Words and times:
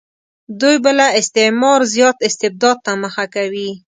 دوی 0.61 0.75
به 0.83 0.91
له 0.99 1.07
استعمار 1.19 1.79
زیات 1.93 2.17
استبداد 2.27 2.77
ته 2.85 2.91
مخه 3.03 3.25
کوي. 3.35 3.69